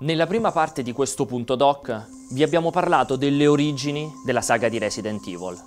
Nella 0.00 0.26
prima 0.26 0.50
parte 0.50 0.82
di 0.82 0.92
questo 0.92 1.26
punto 1.26 1.56
doc 1.56 2.06
vi 2.30 2.42
abbiamo 2.42 2.70
parlato 2.70 3.16
delle 3.16 3.46
origini 3.46 4.10
della 4.24 4.40
saga 4.40 4.70
di 4.70 4.78
Resident 4.78 5.26
Evil. 5.26 5.62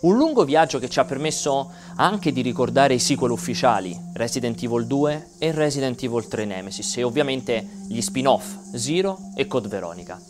Un 0.00 0.16
lungo 0.18 0.44
viaggio 0.44 0.78
che 0.78 0.90
ci 0.90 0.98
ha 0.98 1.06
permesso 1.06 1.72
anche 1.96 2.30
di 2.30 2.42
ricordare 2.42 2.92
i 2.92 2.98
sequel 2.98 3.30
ufficiali, 3.30 3.98
Resident 4.12 4.62
Evil 4.62 4.86
2 4.86 5.30
e 5.38 5.52
Resident 5.52 6.02
Evil 6.02 6.28
3 6.28 6.44
Nemesis, 6.44 6.98
e 6.98 7.02
ovviamente 7.04 7.66
gli 7.88 8.02
spin-off 8.02 8.74
Zero 8.74 9.18
e 9.34 9.46
Code 9.46 9.68
Veronica. 9.68 10.20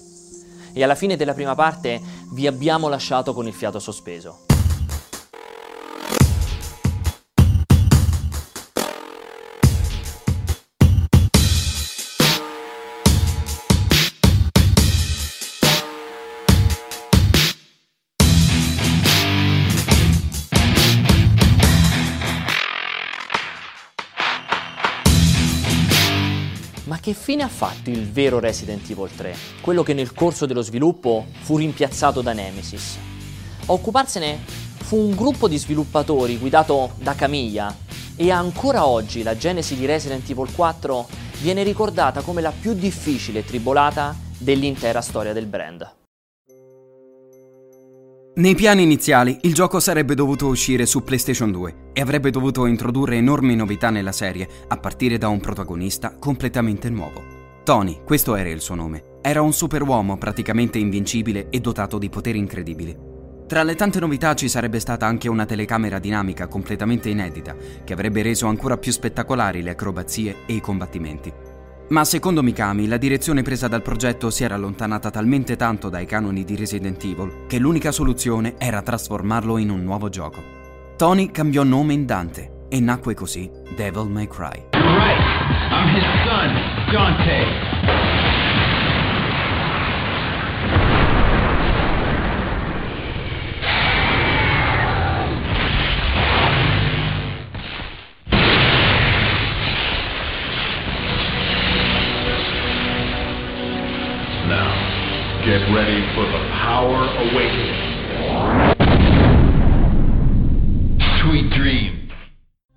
E 0.73 0.85
alla 0.85 0.95
fine 0.95 1.16
della 1.16 1.35
prima 1.35 1.57
parte 1.57 2.00
vi 2.35 2.46
abbiamo 2.46 2.87
lasciato 2.87 3.35
con 3.35 3.48
il 3.48 3.53
fiato 3.53 3.80
sospeso. 3.80 4.46
Che 27.09 27.15
fine 27.15 27.43
ha 27.43 27.48
fatto 27.48 27.89
il 27.89 28.11
vero 28.11 28.39
Resident 28.39 28.91
Evil 28.91 29.09
3? 29.15 29.35
Quello 29.62 29.83
che 29.83 29.95
nel 29.95 30.12
corso 30.12 30.45
dello 30.45 30.61
sviluppo 30.61 31.25
fu 31.41 31.57
rimpiazzato 31.57 32.21
da 32.21 32.35
Nemesis. 32.35 32.99
A 33.65 33.73
occuparsene 33.73 34.39
fu 34.45 34.97
un 34.97 35.15
gruppo 35.15 35.49
di 35.49 35.57
sviluppatori 35.57 36.37
guidato 36.37 36.93
da 36.97 37.15
Camilla 37.15 37.75
e 38.15 38.30
ancora 38.30 38.87
oggi 38.87 39.23
la 39.23 39.39
genesi 39.39 39.75
di 39.75 39.87
Resident 39.87 40.29
Evil 40.29 40.52
4 40.52 41.09
viene 41.41 41.63
ricordata 41.63 42.21
come 42.21 42.43
la 42.43 42.52
più 42.52 42.75
difficile 42.75 43.38
e 43.38 43.45
tribolata 43.45 44.15
dell'intera 44.37 45.01
storia 45.01 45.33
del 45.33 45.47
brand. 45.47 45.98
Nei 48.39 48.55
piani 48.55 48.85
iniziali 48.85 49.37
il 49.43 49.53
gioco 49.53 49.81
sarebbe 49.81 50.15
dovuto 50.15 50.47
uscire 50.47 50.87
su 50.87 51.03
PlayStation 51.03 51.51
2 51.51 51.91
e 51.93 52.01
avrebbe 52.01 52.31
dovuto 52.31 52.67
introdurre 52.67 53.17
enormi 53.17 53.57
novità 53.57 53.91
nella 53.91 54.13
serie, 54.13 54.49
a 54.69 54.77
partire 54.77 55.19
da 55.19 55.27
un 55.27 55.41
protagonista 55.41 56.15
completamente 56.17 56.89
nuovo. 56.89 57.21
Tony, 57.65 58.03
questo 58.05 58.37
era 58.37 58.49
il 58.49 58.61
suo 58.61 58.77
nome, 58.77 59.19
era 59.23 59.43
un 59.43 59.53
superuomo 59.53 60.19
praticamente 60.19 60.79
invincibile 60.79 61.49
e 61.51 61.59
dotato 61.59 61.99
di 61.99 62.09
poteri 62.11 62.39
incredibili. 62.39 62.97
Tra 63.49 63.65
le 63.65 63.75
tante 63.75 63.99
novità 63.99 64.37
ci 64.37 64.49
sarebbe 64.49 64.78
stata 64.78 65.05
anche 65.05 65.28
una 65.28 65.44
telecamera 65.44 65.99
dinamica 65.99 66.47
completamente 66.47 67.09
inedita, 67.09 67.56
che 67.83 67.93
avrebbe 67.93 68.22
reso 68.22 68.47
ancora 68.47 68.78
più 68.78 68.93
spettacolari 68.93 69.62
le 69.62 69.71
acrobazie 69.71 70.37
e 70.47 70.53
i 70.53 70.61
combattimenti. 70.61 71.47
Ma 71.89 72.05
secondo 72.05 72.43
Mikami 72.43 72.87
la 72.87 72.99
direzione 72.99 73.41
presa 73.41 73.67
dal 73.67 73.81
progetto 73.81 74.28
si 74.28 74.44
era 74.44 74.56
allontanata 74.56 75.11
talmente 75.11 75.56
tanto 75.56 75.89
dai 75.89 76.05
canoni 76.05 76.44
di 76.44 76.55
Resident 76.55 77.03
Evil 77.03 77.47
che 77.47 77.59
l'unica 77.59 77.93
soluzione 77.93 78.56
era 78.59 78.83
trasformarlo 78.83 79.56
in 79.56 79.71
un 79.71 79.84
nuovo 79.84 80.11
gioco. 80.11 80.43
Tony 80.99 81.31
cambiò 81.31 81.62
nome 81.62 81.94
in 81.94 82.05
Dante 82.05 82.66
e 82.69 82.78
nacque 82.81 83.15
così 83.15 83.50
Devil 83.75 84.06
May 84.11 84.27
Cry. 84.27 84.66
Right. 84.72 85.19
I'm 85.71 85.94
his 85.94 86.05
son, 86.27 86.93
Dante. 86.93 88.07
Ready 105.72 106.03
for 106.15 106.25
the 106.25 106.38
Power 106.65 107.09
Awakening. 107.19 108.77
Sweet 111.20 111.54
Dream. 111.54 112.06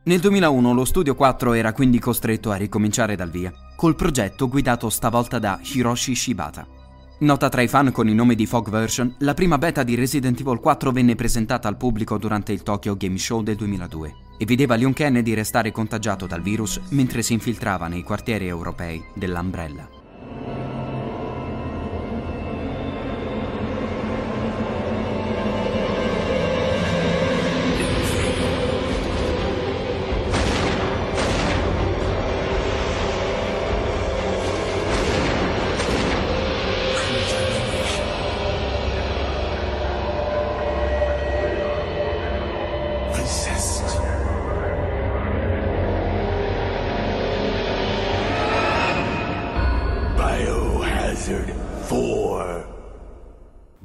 Nel 0.03 0.19
2001 0.19 0.73
lo 0.73 0.83
Studio 0.83 1.15
4 1.15 1.53
era 1.53 1.71
quindi 1.71 1.99
costretto 1.99 2.51
a 2.51 2.55
ricominciare 2.55 3.15
dal 3.15 3.29
via, 3.29 3.53
col 3.77 3.95
progetto 3.95 4.49
guidato 4.49 4.89
stavolta 4.89 5.39
da 5.39 5.59
Hiroshi 5.61 6.15
Shibata. 6.15 6.67
Nota 7.19 7.49
tra 7.49 7.61
i 7.61 7.67
fan 7.67 7.91
con 7.91 8.09
il 8.09 8.15
nome 8.15 8.35
di 8.35 8.45
Fog 8.45 8.69
Version, 8.69 9.15
la 9.19 9.35
prima 9.35 9.57
beta 9.57 9.83
di 9.83 9.95
Resident 9.95 10.39
Evil 10.39 10.59
4 10.59 10.91
venne 10.91 11.15
presentata 11.15 11.67
al 11.67 11.77
pubblico 11.77 12.17
durante 12.17 12.51
il 12.51 12.63
Tokyo 12.63 12.97
Game 12.97 13.17
Show 13.17 13.43
del 13.43 13.55
2002 13.55 14.15
e 14.37 14.45
vedeva 14.45 14.75
Leon 14.75 14.93
Kennedy 14.93 15.33
restare 15.33 15.71
contagiato 15.71 16.25
dal 16.25 16.41
virus 16.41 16.81
mentre 16.89 17.21
si 17.21 17.33
infiltrava 17.33 17.87
nei 17.87 18.01
quartieri 18.01 18.47
europei 18.47 19.01
dell'Umbrella. 19.13 20.00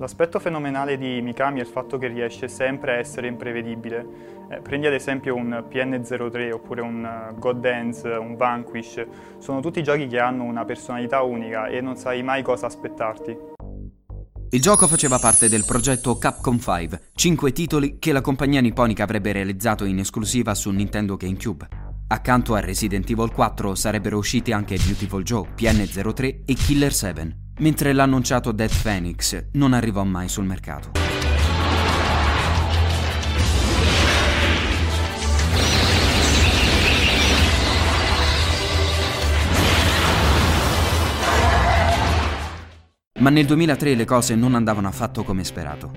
L'aspetto 0.07 0.39
fenomenale 0.39 0.99
di 0.99 1.21
Mikami 1.21 1.59
è 1.59 1.63
il 1.63 1.69
fatto 1.69 1.99
che 1.99 2.07
riesce 2.07 2.47
sempre 2.47 2.93
a 2.93 2.99
essere 2.99 3.27
imprevedibile. 3.27 4.07
Eh, 4.49 4.61
prendi 4.61 4.87
ad 4.87 4.93
esempio 4.93 5.35
un 5.35 5.65
PN03 5.69 6.53
oppure 6.53 6.81
un 6.81 7.05
eh, 7.05 7.35
God 7.37 7.59
Dance, 7.59 8.09
un 8.11 8.37
Vanquish, 8.37 9.05
sono 9.39 9.59
tutti 9.59 9.83
giochi 9.83 10.07
che 10.07 10.21
hanno 10.21 10.45
una 10.45 10.65
personalità 10.65 11.23
unica 11.23 11.67
e 11.67 11.81
non 11.81 11.97
sai 11.97 12.23
mai 12.23 12.45
cosa 12.45 12.67
aspettarti. 12.67 13.37
Il 14.51 14.61
gioco 14.61 14.87
faceva 14.87 15.19
parte 15.19 15.49
del 15.49 15.65
progetto 15.65 16.17
Capcom 16.19 16.61
5, 16.61 17.09
cinque 17.13 17.51
titoli 17.51 17.99
che 17.99 18.13
la 18.13 18.21
compagnia 18.21 18.61
nipponica 18.61 19.03
avrebbe 19.03 19.33
realizzato 19.33 19.85
in 19.85 19.99
esclusiva 19.99 20.55
su 20.55 20.71
Nintendo 20.71 21.17
GameCube. 21.17 21.67
Accanto 22.07 22.55
a 22.55 22.61
Resident 22.61 23.11
Evil 23.11 23.33
4 23.33 23.75
sarebbero 23.75 24.19
usciti 24.19 24.53
anche 24.53 24.77
Beautiful 24.77 25.25
Joe, 25.25 25.49
PN03 25.57 26.43
e 26.45 26.55
Killer 26.55 26.95
7, 26.95 27.46
mentre 27.59 27.93
l'annunciato 27.93 28.53
Death 28.53 28.83
Phoenix 28.83 29.45
non 29.53 29.73
arrivò 29.73 30.05
mai 30.05 30.29
sul 30.29 30.45
mercato. 30.45 30.91
Ma 43.19 43.31
nel 43.31 43.47
2003 43.47 43.95
le 43.95 44.05
cose 44.05 44.35
non 44.37 44.55
andavano 44.55 44.89
affatto 44.89 45.25
come 45.25 45.43
sperato. 45.43 45.91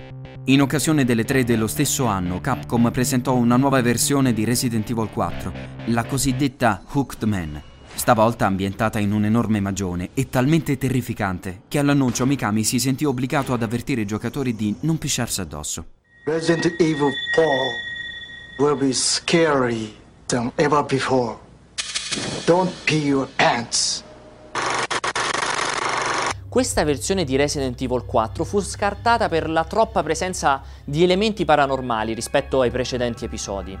In 0.46 0.62
occasione 0.62 1.04
delle 1.04 1.24
tre 1.24 1.44
dello 1.44 1.66
stesso 1.66 2.06
anno, 2.06 2.40
Capcom 2.40 2.90
presentò 2.90 3.36
una 3.36 3.56
nuova 3.56 3.80
versione 3.82 4.32
di 4.32 4.44
Resident 4.44 4.88
Evil 4.90 5.10
4, 5.10 5.52
la 5.86 6.04
cosiddetta 6.04 6.82
Hooked 6.90 7.22
Man, 7.24 7.62
stavolta 8.00 8.46
ambientata 8.46 8.98
in 8.98 9.12
un 9.12 9.26
enorme 9.26 9.60
magione 9.60 10.08
e 10.14 10.30
talmente 10.30 10.78
terrificante 10.78 11.64
che 11.68 11.78
all'annuncio 11.78 12.24
Mikami 12.24 12.64
si 12.64 12.78
sentì 12.78 13.04
obbligato 13.04 13.52
ad 13.52 13.62
avvertire 13.62 14.00
i 14.00 14.06
giocatori 14.06 14.56
di 14.56 14.74
non 14.80 14.96
pisciarsi 14.96 15.42
addosso. 15.42 15.84
Resident 16.24 16.64
Evil 16.80 17.12
4 17.34 17.44
will 18.56 18.78
be 18.78 18.94
scary 18.94 19.94
than 20.28 20.50
ever 20.54 20.82
before. 20.82 21.36
Don't 22.46 22.72
pee 22.84 23.04
your 23.04 23.28
pants. 23.36 24.02
Questa 26.48 26.82
versione 26.84 27.24
di 27.24 27.36
Resident 27.36 27.78
Evil 27.82 28.06
4 28.06 28.44
fu 28.44 28.60
scartata 28.60 29.28
per 29.28 29.50
la 29.50 29.64
troppa 29.64 30.02
presenza 30.02 30.62
di 30.86 31.02
elementi 31.02 31.44
paranormali 31.44 32.14
rispetto 32.14 32.62
ai 32.62 32.70
precedenti 32.70 33.26
episodi, 33.26 33.78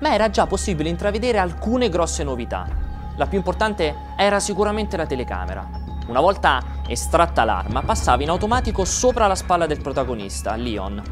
ma 0.00 0.12
era 0.12 0.28
già 0.28 0.48
possibile 0.48 0.88
intravedere 0.88 1.38
alcune 1.38 1.88
grosse 1.88 2.24
novità. 2.24 2.89
La 3.20 3.26
più 3.26 3.36
importante 3.36 3.94
era 4.16 4.40
sicuramente 4.40 4.96
la 4.96 5.04
telecamera. 5.04 5.68
Una 6.06 6.20
volta 6.20 6.62
estratta 6.86 7.44
l'arma, 7.44 7.82
passava 7.82 8.22
in 8.22 8.30
automatico 8.30 8.86
sopra 8.86 9.26
la 9.26 9.34
spalla 9.34 9.66
del 9.66 9.82
protagonista, 9.82 10.56
Leon. 10.56 11.02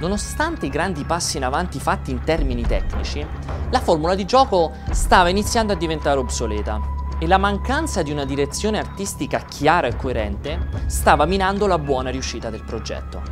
Nonostante 0.00 0.66
i 0.66 0.68
grandi 0.68 1.02
passi 1.04 1.38
in 1.38 1.44
avanti 1.44 1.80
fatti 1.80 2.10
in 2.10 2.22
termini 2.22 2.66
tecnici, 2.66 3.26
la 3.70 3.80
formula 3.80 4.14
di 4.14 4.26
gioco 4.26 4.72
stava 4.90 5.30
iniziando 5.30 5.72
a 5.72 5.76
diventare 5.76 6.18
obsoleta 6.18 6.97
e 7.18 7.26
la 7.26 7.38
mancanza 7.38 8.02
di 8.02 8.10
una 8.12 8.24
direzione 8.24 8.78
artistica 8.78 9.40
chiara 9.40 9.86
e 9.88 9.96
coerente 9.96 10.68
stava 10.86 11.26
minando 11.26 11.66
la 11.66 11.78
buona 11.78 12.10
riuscita 12.10 12.50
del 12.50 12.62
progetto. 12.64 13.22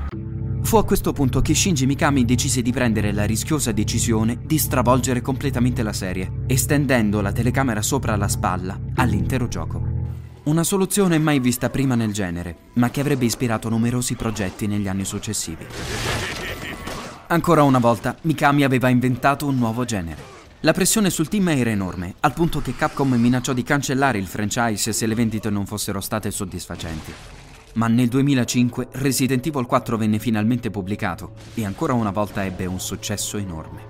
Fu 0.62 0.78
a 0.78 0.84
questo 0.84 1.12
punto 1.12 1.40
che 1.40 1.54
Shinji 1.54 1.86
Mikami 1.86 2.24
decise 2.24 2.60
di 2.60 2.72
prendere 2.72 3.12
la 3.12 3.24
rischiosa 3.24 3.70
decisione 3.70 4.38
di 4.44 4.58
stravolgere 4.58 5.20
completamente 5.20 5.84
la 5.84 5.92
serie, 5.92 6.42
estendendo 6.48 7.20
la 7.20 7.30
telecamera 7.30 7.82
sopra 7.82 8.16
la 8.16 8.26
spalla 8.26 8.76
all'intero 8.96 9.46
gioco. 9.46 9.80
Una 10.46 10.64
soluzione 10.64 11.18
mai 11.18 11.38
vista 11.38 11.70
prima 11.70 11.94
nel 11.94 12.12
genere, 12.12 12.56
ma 12.74 12.90
che 12.90 13.00
avrebbe 13.00 13.24
ispirato 13.24 13.68
numerosi 13.68 14.16
progetti 14.16 14.66
negli 14.66 14.88
anni 14.88 15.04
successivi. 15.04 15.64
Ancora 17.28 17.62
una 17.62 17.78
volta, 17.78 18.16
Mikami 18.22 18.64
aveva 18.64 18.88
inventato 18.88 19.46
un 19.46 19.56
nuovo 19.56 19.84
genere. 19.84 20.35
La 20.66 20.72
pressione 20.72 21.10
sul 21.10 21.28
team 21.28 21.46
era 21.50 21.70
enorme, 21.70 22.16
al 22.18 22.32
punto 22.32 22.60
che 22.60 22.74
Capcom 22.74 23.14
minacciò 23.14 23.52
di 23.52 23.62
cancellare 23.62 24.18
il 24.18 24.26
franchise 24.26 24.92
se 24.92 25.06
le 25.06 25.14
vendite 25.14 25.48
non 25.48 25.64
fossero 25.64 26.00
state 26.00 26.32
soddisfacenti. 26.32 27.12
Ma 27.74 27.86
nel 27.86 28.08
2005 28.08 28.88
Resident 28.94 29.46
Evil 29.46 29.64
4 29.64 29.96
venne 29.96 30.18
finalmente 30.18 30.72
pubblicato 30.72 31.34
e 31.54 31.64
ancora 31.64 31.92
una 31.92 32.10
volta 32.10 32.44
ebbe 32.44 32.66
un 32.66 32.80
successo 32.80 33.36
enorme. 33.36 33.80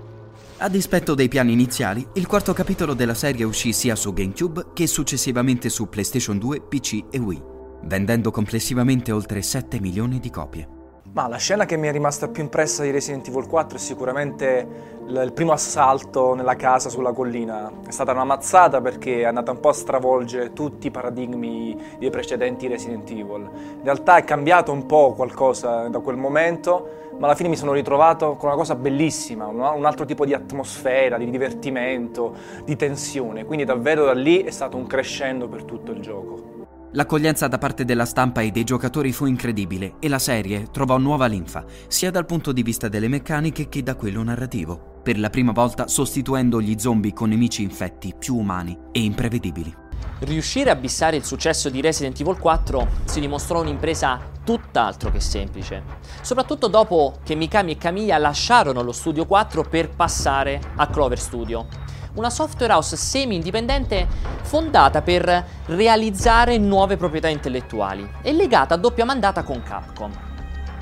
A 0.57 0.69
dispetto 0.69 1.15
dei 1.15 1.29
piani 1.29 1.51
iniziali, 1.51 2.07
il 2.13 2.27
quarto 2.27 2.53
capitolo 2.53 2.93
della 2.93 3.15
serie 3.15 3.43
uscì 3.43 3.73
sia 3.73 3.95
su 3.95 4.13
GameCube 4.13 4.67
che 4.75 4.85
successivamente 4.85 5.69
su 5.69 5.89
PlayStation 5.89 6.37
2, 6.37 6.61
PC 6.61 7.05
e 7.09 7.17
Wii, 7.17 7.43
vendendo 7.85 8.29
complessivamente 8.29 9.11
oltre 9.11 9.41
7 9.41 9.79
milioni 9.79 10.19
di 10.19 10.29
copie. 10.29 10.76
Ma 11.13 11.27
la 11.27 11.37
scena 11.37 11.65
che 11.65 11.77
mi 11.77 11.87
è 11.87 11.91
rimasta 11.91 12.27
più 12.27 12.43
impressa 12.43 12.83
di 12.83 12.91
Resident 12.91 13.27
Evil 13.27 13.47
4 13.47 13.77
è 13.77 13.79
sicuramente 13.79 14.95
il 15.07 15.31
primo 15.33 15.51
assalto 15.51 16.35
nella 16.35 16.55
casa 16.55 16.89
sulla 16.89 17.11
collina. 17.11 17.71
È 17.87 17.91
stata 17.91 18.11
una 18.11 18.23
mazzata 18.23 18.81
perché 18.81 19.21
è 19.21 19.23
andata 19.23 19.51
un 19.51 19.59
po' 19.59 19.69
a 19.69 19.73
stravolgere 19.73 20.53
tutti 20.53 20.87
i 20.87 20.91
paradigmi 20.91 21.95
dei 21.97 22.11
precedenti 22.11 22.67
Resident 22.67 23.09
Evil. 23.09 23.49
In 23.77 23.83
realtà 23.83 24.17
è 24.17 24.23
cambiato 24.23 24.71
un 24.71 24.85
po' 24.85 25.13
qualcosa 25.13 25.87
da 25.87 25.99
quel 25.99 26.17
momento, 26.17 26.87
ma 27.17 27.25
alla 27.25 27.35
fine 27.35 27.49
mi 27.49 27.55
sono 27.55 27.73
ritrovato 27.73 28.35
con 28.35 28.49
una 28.49 28.57
cosa 28.57 28.75
bellissima, 28.75 29.47
un 29.47 29.85
altro 29.85 30.05
tipo 30.05 30.23
di 30.23 30.35
atmosfera, 30.35 31.17
di 31.17 31.31
divertimento, 31.31 32.35
di 32.63 32.75
tensione. 32.75 33.43
Quindi 33.43 33.65
davvero 33.65 34.05
da 34.05 34.13
lì 34.13 34.43
è 34.43 34.51
stato 34.51 34.77
un 34.77 34.85
crescendo 34.85 35.47
per 35.47 35.63
tutto 35.63 35.91
il 35.91 35.99
gioco. 35.99 36.56
L'accoglienza 36.93 37.47
da 37.47 37.57
parte 37.57 37.83
della 37.83 38.05
stampa 38.05 38.41
e 38.41 38.49
dei 38.49 38.63
giocatori 38.63 39.11
fu 39.11 39.25
incredibile 39.25 39.95
e 39.99 40.07
la 40.07 40.19
serie 40.19 40.67
trovò 40.71 40.97
nuova 40.97 41.25
linfa, 41.25 41.65
sia 41.87 42.11
dal 42.11 42.25
punto 42.25 42.53
di 42.53 42.63
vista 42.63 42.87
delle 42.87 43.09
meccaniche 43.09 43.67
che 43.67 43.83
da 43.83 43.95
quello 43.95 44.23
narrativo, 44.23 45.01
per 45.03 45.19
la 45.19 45.29
prima 45.29 45.51
volta 45.51 45.87
sostituendo 45.87 46.61
gli 46.61 46.79
zombie 46.79 47.11
con 47.11 47.29
nemici 47.29 47.61
infetti 47.61 48.13
più 48.17 48.37
umani 48.37 48.77
e 48.93 49.01
imprevedibili. 49.01 49.75
Riuscire 50.19 50.69
a 50.69 50.75
bissare 50.75 51.17
il 51.17 51.25
successo 51.25 51.69
di 51.69 51.81
Resident 51.81 52.19
Evil 52.21 52.37
4 52.37 52.87
si 53.03 53.19
dimostrò 53.19 53.61
un'impresa 53.61 54.19
tutt'altro 54.45 55.11
che 55.11 55.19
semplice, 55.19 55.83
soprattutto 56.21 56.67
dopo 56.67 57.17
che 57.23 57.35
Mikami 57.35 57.73
e 57.73 57.77
Camilla 57.77 58.17
lasciarono 58.17 58.81
lo 58.81 58.93
Studio 58.93 59.25
4 59.25 59.63
per 59.63 59.89
passare 59.89 60.59
a 60.77 60.87
Clover 60.87 61.19
Studio, 61.19 61.67
una 62.17 62.29
software 62.29 62.73
house 62.73 62.95
semi-indipendente 62.95 64.07
fondata 64.41 65.01
per 65.01 65.45
realizzare 65.67 66.57
nuove 66.57 66.97
proprietà 66.97 67.27
intellettuali 67.27 68.09
e 68.21 68.33
legata 68.33 68.73
a 68.73 68.77
doppia 68.77 69.05
mandata 69.05 69.43
con 69.43 69.61
Capcom. 69.63 70.11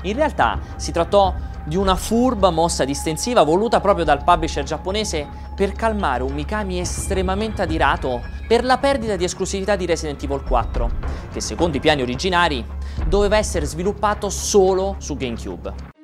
In 0.02 0.14
realtà 0.14 0.58
si 0.76 0.92
trattò 0.92 1.34
di 1.64 1.76
una 1.76 1.96
furba 1.96 2.50
mossa 2.50 2.84
distensiva 2.84 3.42
voluta 3.42 3.80
proprio 3.80 4.04
dal 4.04 4.22
publisher 4.22 4.64
giapponese 4.64 5.26
per 5.54 5.72
calmare 5.72 6.22
un 6.22 6.32
Mikami 6.32 6.78
estremamente 6.78 7.62
adirato 7.62 8.22
per 8.46 8.64
la 8.64 8.78
perdita 8.78 9.16
di 9.16 9.24
esclusività 9.24 9.74
di 9.74 9.86
Resident 9.86 10.22
Evil 10.22 10.44
4, 10.44 10.90
che 11.32 11.40
secondo 11.40 11.76
i 11.76 11.80
piani 11.80 12.02
originari 12.02 12.64
doveva 13.06 13.36
essere 13.36 13.66
sviluppato 13.66 14.30
solo 14.30 14.94
su 14.98 15.16
GameCube. 15.16 15.95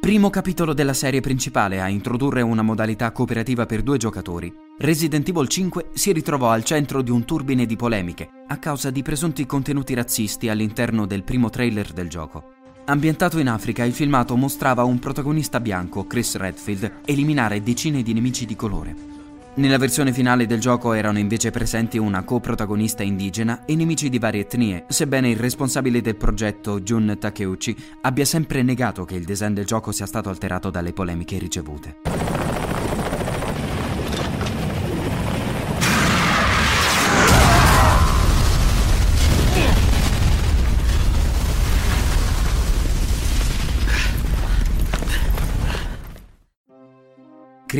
Primo 0.00 0.30
capitolo 0.30 0.72
della 0.72 0.94
serie 0.94 1.20
principale 1.20 1.78
a 1.78 1.86
introdurre 1.86 2.40
una 2.40 2.62
modalità 2.62 3.12
cooperativa 3.12 3.66
per 3.66 3.82
due 3.82 3.98
giocatori. 3.98 4.50
Resident 4.78 5.28
Evil 5.28 5.46
5 5.46 5.90
si 5.92 6.10
ritrovò 6.12 6.48
al 6.48 6.64
centro 6.64 7.02
di 7.02 7.10
un 7.10 7.26
turbine 7.26 7.66
di 7.66 7.76
polemiche 7.76 8.26
a 8.46 8.56
causa 8.56 8.90
di 8.90 9.02
presunti 9.02 9.44
contenuti 9.44 9.92
razzisti 9.92 10.48
all'interno 10.48 11.04
del 11.04 11.22
primo 11.22 11.50
trailer 11.50 11.92
del 11.92 12.08
gioco. 12.08 12.54
Ambientato 12.86 13.38
in 13.38 13.48
Africa, 13.48 13.84
il 13.84 13.92
filmato 13.92 14.36
mostrava 14.36 14.84
un 14.84 14.98
protagonista 14.98 15.60
bianco, 15.60 16.06
Chris 16.06 16.34
Redfield, 16.34 17.02
eliminare 17.04 17.62
decine 17.62 18.02
di 18.02 18.14
nemici 18.14 18.46
di 18.46 18.56
colore. 18.56 19.09
Nella 19.52 19.78
versione 19.78 20.12
finale 20.12 20.46
del 20.46 20.60
gioco 20.60 20.92
erano 20.92 21.18
invece 21.18 21.50
presenti 21.50 21.98
una 21.98 22.22
coprotagonista 22.22 23.02
indigena 23.02 23.64
e 23.64 23.74
nemici 23.74 24.08
di 24.08 24.20
varie 24.20 24.42
etnie, 24.42 24.84
sebbene 24.86 25.28
il 25.28 25.36
responsabile 25.36 26.00
del 26.00 26.14
progetto, 26.14 26.80
Jun 26.80 27.16
Takeuchi, 27.18 27.76
abbia 28.02 28.24
sempre 28.24 28.62
negato 28.62 29.04
che 29.04 29.16
il 29.16 29.24
design 29.24 29.52
del 29.52 29.66
gioco 29.66 29.90
sia 29.90 30.06
stato 30.06 30.28
alterato 30.28 30.70
dalle 30.70 30.92
polemiche 30.92 31.36
ricevute. 31.38 32.49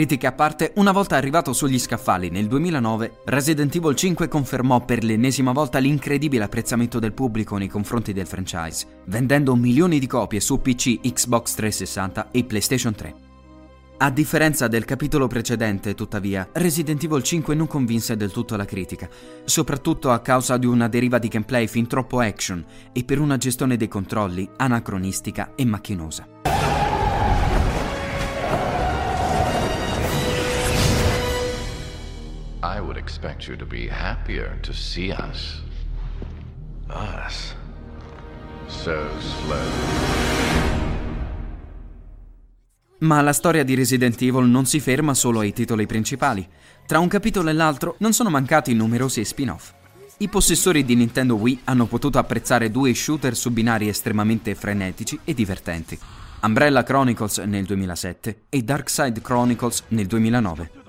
Critiche 0.00 0.28
a 0.28 0.32
parte, 0.32 0.72
una 0.76 0.92
volta 0.92 1.16
arrivato 1.16 1.52
sugli 1.52 1.78
scaffali 1.78 2.30
nel 2.30 2.46
2009, 2.46 3.20
Resident 3.26 3.74
Evil 3.74 3.94
5 3.94 4.28
confermò 4.28 4.82
per 4.82 5.04
l'ennesima 5.04 5.52
volta 5.52 5.76
l'incredibile 5.76 6.44
apprezzamento 6.44 6.98
del 6.98 7.12
pubblico 7.12 7.58
nei 7.58 7.68
confronti 7.68 8.14
del 8.14 8.26
franchise, 8.26 9.02
vendendo 9.08 9.54
milioni 9.54 9.98
di 9.98 10.06
copie 10.06 10.40
su 10.40 10.62
PC, 10.62 11.00
Xbox 11.02 11.52
360 11.52 12.30
e 12.30 12.44
PlayStation 12.44 12.94
3. 12.94 13.14
A 13.98 14.10
differenza 14.10 14.68
del 14.68 14.86
capitolo 14.86 15.26
precedente, 15.26 15.94
tuttavia, 15.94 16.48
Resident 16.50 17.04
Evil 17.04 17.22
5 17.22 17.54
non 17.54 17.66
convinse 17.66 18.16
del 18.16 18.32
tutto 18.32 18.56
la 18.56 18.64
critica, 18.64 19.06
soprattutto 19.44 20.12
a 20.12 20.20
causa 20.20 20.56
di 20.56 20.64
una 20.64 20.88
deriva 20.88 21.18
di 21.18 21.28
gameplay 21.28 21.66
fin 21.66 21.86
troppo 21.86 22.20
action 22.20 22.64
e 22.94 23.04
per 23.04 23.20
una 23.20 23.36
gestione 23.36 23.76
dei 23.76 23.88
controlli 23.88 24.48
anacronistica 24.56 25.52
e 25.54 25.66
macchinosa. 25.66 26.26
Expect 33.00 33.46
you 33.48 33.56
to 33.56 33.64
be 33.64 33.88
happier 33.88 34.58
to 34.60 34.72
see 34.72 35.10
us. 35.10 35.62
Us. 36.88 37.54
So 38.68 39.08
slow. 39.18 39.58
Ma 42.98 43.22
la 43.22 43.32
storia 43.32 43.64
di 43.64 43.74
Resident 43.74 44.20
Evil 44.20 44.44
non 44.44 44.66
si 44.66 44.78
ferma 44.78 45.14
solo 45.14 45.40
ai 45.40 45.54
titoli 45.54 45.86
principali. 45.86 46.46
Tra 46.86 46.98
un 46.98 47.08
capitolo 47.08 47.48
e 47.48 47.54
l'altro 47.54 47.94
non 47.98 48.12
sono 48.12 48.28
mancati 48.28 48.74
numerosi 48.74 49.24
spin-off. 49.24 49.72
I 50.18 50.28
possessori 50.28 50.84
di 50.84 50.94
Nintendo 50.94 51.36
Wii 51.36 51.62
hanno 51.64 51.86
potuto 51.86 52.18
apprezzare 52.18 52.70
due 52.70 52.92
shooter 52.92 53.34
su 53.34 53.50
binari 53.50 53.88
estremamente 53.88 54.54
frenetici 54.54 55.18
e 55.24 55.32
divertenti. 55.32 55.98
Umbrella 56.42 56.82
Chronicles 56.82 57.38
nel 57.38 57.64
2007 57.64 58.42
e 58.50 58.62
Darkside 58.62 59.22
Chronicles 59.22 59.84
nel 59.88 60.06
2009. 60.06 60.79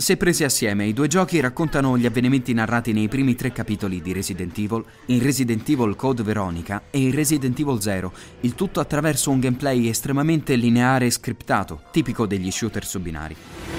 Se 0.00 0.16
presi 0.16 0.44
assieme, 0.44 0.86
i 0.86 0.92
due 0.92 1.08
giochi 1.08 1.40
raccontano 1.40 1.98
gli 1.98 2.06
avvenimenti 2.06 2.52
narrati 2.52 2.92
nei 2.92 3.08
primi 3.08 3.34
tre 3.34 3.50
capitoli 3.50 4.00
di 4.00 4.12
Resident 4.12 4.56
Evil, 4.56 4.84
in 5.06 5.20
Resident 5.20 5.68
Evil 5.68 5.96
Code 5.96 6.22
Veronica 6.22 6.84
e 6.90 7.00
in 7.00 7.12
Resident 7.12 7.58
Evil 7.58 7.82
0, 7.82 8.12
il 8.42 8.54
tutto 8.54 8.78
attraverso 8.78 9.32
un 9.32 9.40
gameplay 9.40 9.88
estremamente 9.88 10.54
lineare 10.54 11.06
e 11.06 11.10
scriptato, 11.10 11.82
tipico 11.90 12.26
degli 12.26 12.52
shooter 12.52 12.86
su 12.86 13.00
binari. 13.00 13.77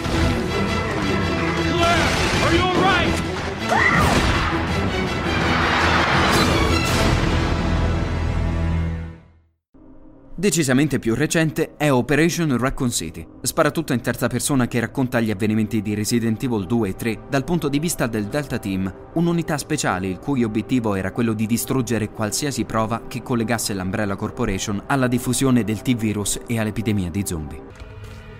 Decisamente 10.39 10.99
più 10.99 11.15
recente 11.15 11.75
è 11.75 11.91
Operation 11.91 12.57
Raccoon 12.57 12.89
City, 12.89 13.27
sparatutto 13.41 13.91
in 13.91 13.99
terza 13.99 14.27
persona 14.27 14.69
che 14.69 14.79
racconta 14.79 15.19
gli 15.19 15.31
avvenimenti 15.31 15.81
di 15.81 15.93
Resident 15.93 16.41
Evil 16.41 16.65
2 16.65 16.87
e 16.87 16.95
3 16.95 17.19
dal 17.29 17.43
punto 17.43 17.67
di 17.67 17.77
vista 17.77 18.07
del 18.07 18.27
Delta 18.27 18.57
Team, 18.57 19.09
un'unità 19.15 19.57
speciale 19.57 20.07
il 20.07 20.17
cui 20.17 20.45
obiettivo 20.45 20.95
era 20.95 21.11
quello 21.11 21.33
di 21.33 21.45
distruggere 21.45 22.11
qualsiasi 22.11 22.63
prova 22.63 23.01
che 23.09 23.21
collegasse 23.21 23.73
l'Umbrella 23.73 24.15
Corporation 24.15 24.81
alla 24.87 25.07
diffusione 25.07 25.65
del 25.65 25.81
T-Virus 25.81 26.39
e 26.47 26.57
all'epidemia 26.57 27.09
di 27.09 27.23
zombie. 27.25 27.61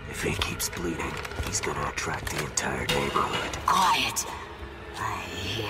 If 0.09 0.23
he 0.23 0.31
keeps 0.39 0.69
bleeding, 0.79 1.11
he's 1.47 1.59
gonna 1.59 1.85
attract 1.85 2.33
the 2.33 2.41
entire 2.45 2.85
neighborhood. 2.97 3.57
Quiet! 3.65 4.25
I 4.95 5.19
hear 5.43 5.67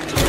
him. 0.00 0.27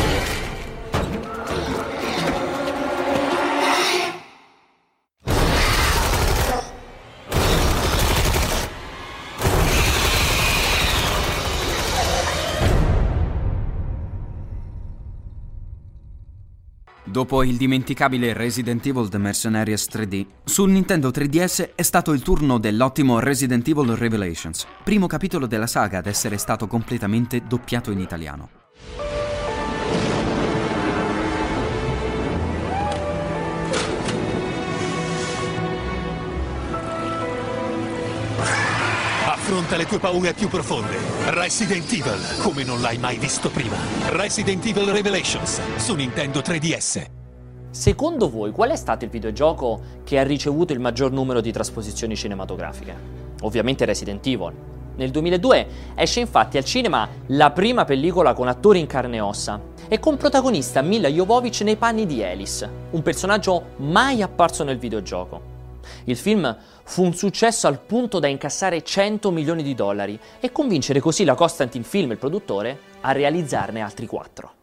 Dopo 17.10 17.42
il 17.42 17.56
dimenticabile 17.56 18.32
Resident 18.32 18.86
Evil 18.86 19.08
The 19.08 19.18
Mercenaries 19.18 19.88
3D, 19.90 20.26
sul 20.44 20.70
Nintendo 20.70 21.08
3DS 21.08 21.70
è 21.74 21.82
stato 21.82 22.12
il 22.12 22.22
turno 22.22 22.58
dell'ottimo 22.58 23.18
Resident 23.18 23.66
Evil 23.66 23.96
Revelations, 23.96 24.64
primo 24.84 25.08
capitolo 25.08 25.46
della 25.46 25.66
saga 25.66 25.98
ad 25.98 26.06
essere 26.06 26.38
stato 26.38 26.68
completamente 26.68 27.42
doppiato 27.48 27.90
in 27.90 27.98
italiano. 27.98 28.50
Affronta 39.40 39.78
le 39.78 39.86
tue 39.86 39.98
paure 39.98 40.34
più 40.34 40.48
profonde. 40.48 40.98
Resident 41.30 41.90
Evil, 41.90 42.42
come 42.42 42.62
non 42.62 42.82
l'hai 42.82 42.98
mai 42.98 43.16
visto 43.16 43.48
prima. 43.48 43.74
Resident 44.10 44.64
Evil 44.66 44.88
Revelations 44.88 45.60
su 45.76 45.94
Nintendo 45.94 46.40
3DS. 46.40 47.06
Secondo 47.70 48.28
voi 48.28 48.50
qual 48.50 48.70
è 48.70 48.76
stato 48.76 49.06
il 49.06 49.10
videogioco 49.10 49.80
che 50.04 50.18
ha 50.18 50.24
ricevuto 50.24 50.74
il 50.74 50.78
maggior 50.78 51.10
numero 51.10 51.40
di 51.40 51.50
trasposizioni 51.50 52.16
cinematografiche? 52.16 52.94
Ovviamente 53.40 53.86
Resident 53.86 54.24
Evil. 54.26 54.52
Nel 54.96 55.10
2002 55.10 55.66
esce 55.94 56.20
infatti 56.20 56.58
al 56.58 56.64
cinema 56.64 57.08
la 57.28 57.50
prima 57.50 57.86
pellicola 57.86 58.34
con 58.34 58.46
attori 58.46 58.78
in 58.78 58.86
carne 58.86 59.16
e 59.16 59.20
ossa 59.20 59.58
e 59.88 59.98
con 59.98 60.18
protagonista 60.18 60.82
Mila 60.82 61.08
Jovovich 61.08 61.62
nei 61.62 61.76
panni 61.76 62.04
di 62.04 62.22
Alice, 62.22 62.68
un 62.90 63.02
personaggio 63.02 63.70
mai 63.76 64.20
apparso 64.20 64.64
nel 64.64 64.78
videogioco. 64.78 65.59
Il 66.04 66.16
film 66.16 66.56
fu 66.84 67.04
un 67.04 67.14
successo 67.14 67.66
al 67.66 67.80
punto 67.80 68.18
da 68.18 68.26
incassare 68.26 68.82
100 68.82 69.30
milioni 69.30 69.62
di 69.62 69.74
dollari 69.74 70.18
e 70.40 70.52
convincere 70.52 71.00
così 71.00 71.24
la 71.24 71.34
Constantin 71.34 71.82
Film, 71.82 72.12
il 72.12 72.18
produttore, 72.18 72.78
a 73.00 73.12
realizzarne 73.12 73.80
altri 73.80 74.06
quattro. 74.06 74.54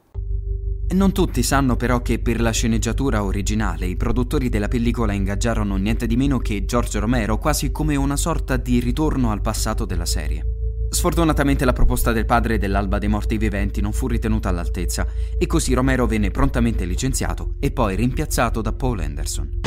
Non 0.89 1.11
tutti 1.11 1.43
sanno 1.43 1.75
però 1.75 2.01
che 2.01 2.19
per 2.19 2.39
la 2.39 2.51
sceneggiatura 2.51 3.23
originale 3.23 3.87
i 3.87 3.97
produttori 3.97 4.47
della 4.47 4.69
pellicola 4.69 5.11
ingaggiarono 5.11 5.75
niente 5.75 6.07
di 6.07 6.15
meno 6.15 6.37
che 6.39 6.63
George 6.63 6.99
Romero, 6.99 7.37
quasi 7.37 7.71
come 7.71 7.97
una 7.97 8.15
sorta 8.15 8.55
di 8.55 8.79
ritorno 8.79 9.31
al 9.31 9.41
passato 9.41 9.83
della 9.83 10.05
serie. 10.05 10.45
Sfortunatamente 10.89 11.65
la 11.65 11.73
proposta 11.73 12.13
del 12.13 12.25
padre 12.25 12.57
dell'Alba 12.57 12.97
dei 12.99 13.09
Morti 13.09 13.37
Viventi 13.37 13.81
non 13.81 13.91
fu 13.91 14.07
ritenuta 14.07 14.47
all'altezza 14.47 15.05
e 15.37 15.45
così 15.45 15.73
Romero 15.73 16.05
venne 16.07 16.31
prontamente 16.31 16.85
licenziato 16.85 17.55
e 17.59 17.71
poi 17.71 17.95
rimpiazzato 17.97 18.61
da 18.61 18.71
Paul 18.71 19.01
Anderson. 19.01 19.59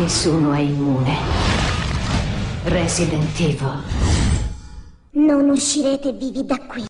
Nessuno 0.00 0.52
è 0.52 0.60
immune. 0.60 1.16
Resident 2.64 3.40
Evil. 3.40 3.82
Non 5.12 5.48
uscirete 5.48 6.12
vivi 6.12 6.44
da 6.44 6.58
qui. 6.58 6.84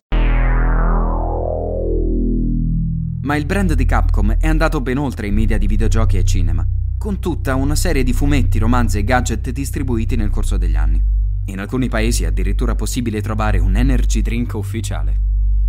Ma 3.21 3.35
il 3.35 3.45
brand 3.45 3.73
di 3.73 3.85
Capcom 3.85 4.37
è 4.37 4.47
andato 4.47 4.81
ben 4.81 4.97
oltre 4.97 5.27
i 5.27 5.31
media 5.31 5.57
di 5.57 5.67
videogiochi 5.67 6.17
e 6.17 6.23
cinema, 6.23 6.65
con 6.97 7.19
tutta 7.19 7.55
una 7.55 7.75
serie 7.75 8.03
di 8.03 8.13
fumetti, 8.13 8.59
romanzi 8.59 8.99
e 8.99 9.03
gadget 9.03 9.49
distribuiti 9.51 10.15
nel 10.15 10.29
corso 10.29 10.57
degli 10.57 10.75
anni. 10.75 11.12
In 11.47 11.59
alcuni 11.59 11.89
paesi 11.89 12.23
è 12.23 12.27
addirittura 12.27 12.73
possibile 12.73 13.21
trovare 13.21 13.59
un 13.59 13.75
energy 13.75 14.21
drink 14.21 14.53
ufficiale. 14.53 15.19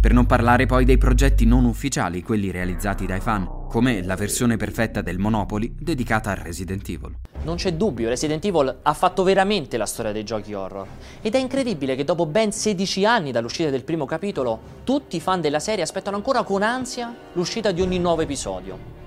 Per 0.00 0.12
non 0.12 0.24
parlare 0.24 0.66
poi 0.66 0.84
dei 0.84 0.98
progetti 0.98 1.46
non 1.46 1.64
ufficiali, 1.64 2.22
quelli 2.22 2.52
realizzati 2.52 3.06
dai 3.06 3.20
fan, 3.20 3.66
come 3.68 4.04
la 4.04 4.14
versione 4.14 4.56
perfetta 4.56 5.00
del 5.00 5.18
Monopoly 5.18 5.74
dedicata 5.76 6.30
a 6.30 6.34
Resident 6.34 6.88
Evil. 6.88 7.16
Non 7.42 7.56
c'è 7.56 7.72
dubbio, 7.72 8.08
Resident 8.08 8.44
Evil 8.44 8.80
ha 8.82 8.92
fatto 8.92 9.24
veramente 9.24 9.76
la 9.76 9.86
storia 9.86 10.12
dei 10.12 10.22
giochi 10.22 10.54
horror. 10.54 10.86
Ed 11.20 11.34
è 11.34 11.38
incredibile 11.38 11.96
che 11.96 12.04
dopo 12.04 12.26
ben 12.26 12.52
16 12.52 13.04
anni 13.04 13.32
dall'uscita 13.32 13.70
del 13.70 13.82
primo 13.82 14.04
capitolo, 14.04 14.60
tutti 14.84 15.16
i 15.16 15.20
fan 15.20 15.40
della 15.40 15.58
serie 15.58 15.82
aspettano 15.82 16.16
ancora 16.16 16.44
con 16.44 16.62
ansia 16.62 17.12
l'uscita 17.32 17.72
di 17.72 17.80
ogni 17.80 17.98
nuovo 17.98 18.22
episodio. 18.22 19.03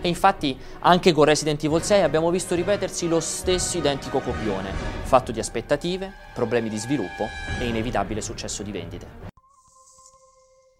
E 0.00 0.08
infatti 0.08 0.56
anche 0.80 1.12
con 1.12 1.24
Resident 1.24 1.62
Evil 1.64 1.82
6 1.82 2.02
abbiamo 2.02 2.30
visto 2.30 2.54
ripetersi 2.54 3.08
lo 3.08 3.20
stesso 3.20 3.78
identico 3.78 4.20
copione, 4.20 4.70
fatto 5.02 5.32
di 5.32 5.38
aspettative, 5.40 6.12
problemi 6.34 6.68
di 6.68 6.78
sviluppo 6.78 7.26
e 7.58 7.66
inevitabile 7.66 8.20
successo 8.20 8.62
di 8.62 8.72
vendite. 8.72 9.26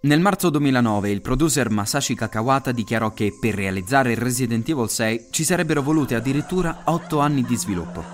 Nel 0.01 0.21
marzo 0.21 0.49
2009 0.51 1.11
il 1.11 1.21
producer 1.21 1.71
Masashi 1.71 2.15
Kakawata 2.15 2.71
dichiarò 2.71 3.13
che 3.13 3.37
per 3.39 3.55
realizzare 3.55 4.15
Resident 4.15 4.69
Evil 4.69 4.89
6 4.89 5.27
ci 5.33 5.43
sarebbero 5.43 5.83
volute 5.83 6.15
addirittura 6.15 6.83
8 6.85 7.19
anni 7.19 7.43
di 7.43 7.57
sviluppo. 7.57 8.05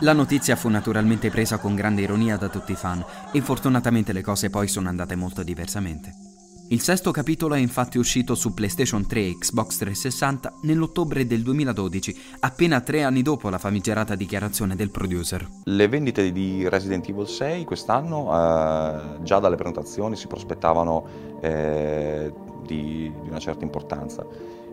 La 0.00 0.14
notizia 0.14 0.56
fu 0.56 0.70
naturalmente 0.70 1.28
presa 1.30 1.58
con 1.58 1.74
grande 1.74 2.00
ironia 2.00 2.38
da 2.38 2.48
tutti 2.48 2.72
i 2.72 2.76
fan 2.76 3.04
e 3.30 3.42
fortunatamente 3.42 4.14
le 4.14 4.22
cose 4.22 4.48
poi 4.48 4.68
sono 4.68 4.88
andate 4.88 5.16
molto 5.16 5.42
diversamente. 5.42 6.23
Il 6.68 6.80
sesto 6.80 7.10
capitolo 7.10 7.54
è 7.54 7.58
infatti 7.58 7.98
uscito 7.98 8.34
su 8.34 8.54
PlayStation 8.54 9.06
3 9.06 9.20
e 9.20 9.36
Xbox 9.38 9.76
360 9.76 10.54
nell'ottobre 10.62 11.26
del 11.26 11.42
2012, 11.42 12.16
appena 12.40 12.80
tre 12.80 13.02
anni 13.02 13.20
dopo 13.20 13.50
la 13.50 13.58
famigerata 13.58 14.14
dichiarazione 14.14 14.74
del 14.74 14.90
producer. 14.90 15.46
Le 15.64 15.88
vendite 15.88 16.32
di 16.32 16.66
Resident 16.66 17.06
Evil 17.06 17.26
6 17.26 17.64
quest'anno, 17.64 18.28
eh, 18.32 19.22
già 19.22 19.38
dalle 19.40 19.56
prenotazioni, 19.56 20.16
si 20.16 20.26
prospettavano 20.26 21.06
eh, 21.42 22.32
di, 22.64 23.12
di, 23.22 23.28
una 23.28 23.38
certa 23.38 23.62
importanza. 23.62 24.26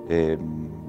E, 0.08 0.38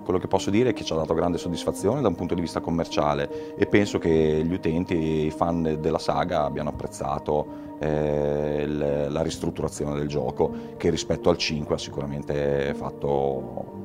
quello 0.03 0.19
che 0.19 0.27
posso 0.27 0.51
dire 0.51 0.71
è 0.71 0.73
che 0.73 0.85
ci 0.85 0.93
ha 0.93 0.97
dato 0.97 1.15
grande 1.15 1.39
soddisfazione 1.39 2.01
da 2.01 2.09
un 2.09 2.15
punto 2.15 2.35
di 2.35 2.41
vista 2.41 2.61
commerciale 2.61 3.55
e 3.57 3.67
penso 3.67 3.99
che 3.99 4.43
gli 4.45 4.53
utenti 4.53 5.27
i 5.27 5.31
fan 5.31 5.79
della 5.81 5.99
saga 5.99 6.43
abbiano 6.45 6.71
apprezzato 6.71 7.77
eh, 7.79 8.67
la 8.67 9.23
ristrutturazione 9.23 9.97
del 9.97 10.09
gioco 10.09 10.53
che 10.77 10.91
rispetto 10.91 11.31
al 11.31 11.37
5 11.37 11.75
ha 11.75 11.79
sicuramente 11.79 12.75
fatto 12.75 13.82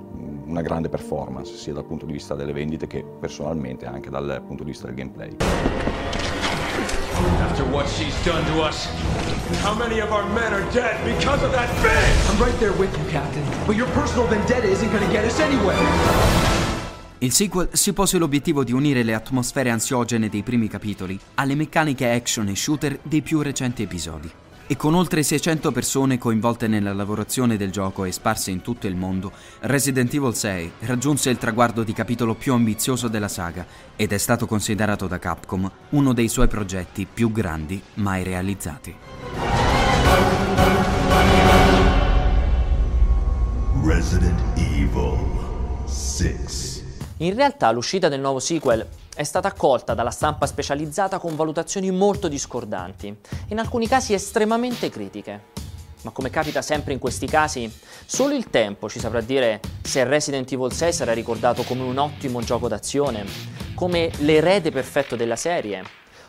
una 0.47 0.61
grande 0.61 0.89
performance 0.89 1.55
sia 1.55 1.73
dal 1.73 1.85
punto 1.85 2.05
di 2.05 2.13
vista 2.13 2.33
delle 2.33 2.53
vendite 2.53 2.87
che 2.87 3.03
personalmente 3.19 3.85
anche 3.85 4.09
dal 4.09 4.41
punto 4.45 4.63
di 4.63 4.71
vista 4.71 4.87
del 4.87 4.95
gameplay. 4.95 5.35
After 7.41 7.65
what 7.69 7.87
she's 7.87 8.15
done 8.23 8.43
to 8.53 8.61
us, 8.63 8.87
how 9.63 9.75
many 9.75 9.99
of 9.99 10.11
our 10.11 10.25
men 10.31 10.53
are 10.53 10.63
dead 10.71 10.95
because 11.03 11.43
of 11.43 11.51
that 11.51 11.69
bitch? 11.81 12.29
I'm 12.29 12.41
right 12.41 12.57
there 12.59 12.73
with 12.77 12.95
you, 12.97 13.05
Captain. 13.11 13.43
But 13.65 13.75
your 13.75 13.89
personal 13.91 14.27
vendetta 14.27 14.67
isn't 14.67 14.91
gonna 14.91 15.11
get 15.11 15.25
us 15.25 15.39
anywhere. 15.39 15.77
Il 17.19 17.31
sequel 17.31 17.69
si 17.71 17.93
pose 17.93 18.19
l'obiettivo 18.19 18.63
di 18.63 18.71
unire 18.71 19.01
le 19.01 19.15
atmosfere 19.15 19.71
ansiogene 19.71 20.29
dei 20.29 20.43
primi 20.43 20.67
capitoli 20.67 21.19
alle 21.35 21.55
meccaniche 21.55 22.11
action 22.11 22.47
e 22.47 22.55
shooter 22.55 22.99
dei 23.01 23.23
più 23.23 23.41
recenti 23.41 23.81
episodi. 23.81 24.31
E 24.69 24.75
con 24.75 24.95
oltre 24.95 25.23
600 25.23 25.71
persone 25.71 26.17
coinvolte 26.17 26.67
nella 26.67 26.91
lavorazione 26.91 27.55
del 27.55 27.71
gioco 27.71 28.03
e 28.03 28.11
sparse 28.11 28.51
in 28.51 28.59
tutto 28.59 28.85
il 28.85 28.97
mondo, 28.97 29.31
Resident 29.61 30.13
Evil 30.13 30.35
6 30.35 30.71
raggiunse 30.79 31.29
il 31.29 31.37
traguardo 31.37 31.83
di 31.83 31.93
capitolo 31.93 32.35
più 32.35 32.51
ambizioso 32.51 33.07
della 33.07 33.29
saga 33.29 33.65
ed 33.95 34.11
è 34.11 34.17
stato 34.17 34.45
considerato 34.45 35.07
da 35.07 35.19
Capcom 35.19 35.71
uno 35.91 36.11
dei 36.11 36.27
suoi 36.27 36.49
progetti 36.49 37.07
più 37.11 37.31
grandi 37.31 37.81
mai 37.93 38.23
realizzati. 38.23 38.93
Resident 43.85 44.41
Evil 44.57 45.17
6 45.85 46.85
in 47.19 47.33
realtà 47.33 47.71
l'uscita 47.71 48.09
del 48.09 48.19
nuovo 48.19 48.39
sequel 48.39 48.85
è 49.17 49.23
stata 49.23 49.47
accolta 49.47 49.95
dalla 49.95 50.11
stampa 50.11 50.45
specializzata 50.45 51.17
con 51.17 51.35
valutazioni 51.35 51.89
molto 51.89 52.27
discordanti, 52.27 53.17
in 53.47 53.57
alcuni 53.57 53.87
casi 53.87 54.13
estremamente 54.13 54.91
critiche. 54.91 55.55
Ma 56.03 56.11
come 56.11 56.29
capita 56.29 56.61
sempre 56.61 56.93
in 56.93 56.99
questi 56.99 57.25
casi, 57.25 57.67
solo 58.05 58.35
il 58.35 58.51
tempo 58.51 58.87
ci 58.87 58.99
saprà 58.99 59.19
dire 59.21 59.59
se 59.81 60.03
Resident 60.03 60.51
Evil 60.51 60.71
6 60.71 60.93
sarà 60.93 61.13
ricordato 61.13 61.63
come 61.63 61.81
un 61.81 61.97
ottimo 61.97 62.41
gioco 62.41 62.67
d'azione, 62.67 63.25
come 63.73 64.11
l'erede 64.19 64.69
perfetto 64.69 65.15
della 65.15 65.35
serie, 65.35 65.83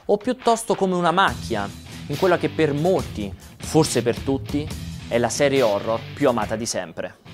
o 0.06 0.16
piuttosto 0.16 0.74
come 0.74 0.94
una 0.94 1.10
macchia 1.10 1.68
in 2.06 2.16
quella 2.16 2.38
che 2.38 2.48
per 2.48 2.72
molti, 2.72 3.30
forse 3.58 4.00
per 4.00 4.18
tutti, 4.18 4.66
è 5.08 5.18
la 5.18 5.28
serie 5.28 5.60
horror 5.60 6.00
più 6.14 6.26
amata 6.26 6.56
di 6.56 6.64
sempre. 6.64 7.27